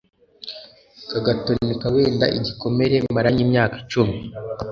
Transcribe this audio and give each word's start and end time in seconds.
kagatoneka 1.09 1.85
wenda 1.95 2.25
igikomere 2.37 2.95
maranye 3.15 3.41
imyaka 3.47 3.75
icumi 3.83 4.15